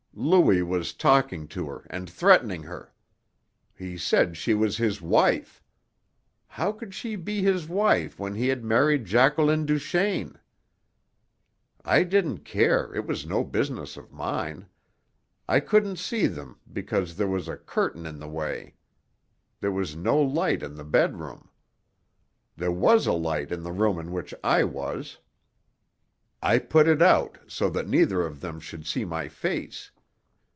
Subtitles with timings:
[0.13, 2.93] Louis was talking to her and threatening her.
[3.73, 5.63] He said she was his wife.
[6.47, 10.37] How could she be his wife when he had married Jacqueline Duchaine?
[11.85, 14.67] "I didn't care it was no business of mine.
[15.47, 18.75] I couldn't see them, because there was a curtain in the way.
[19.61, 21.47] There was no light in the bedroom.
[22.57, 25.19] There was a light in the room in which I was.
[26.41, 29.89] I put it out, so that neither of them should see my face.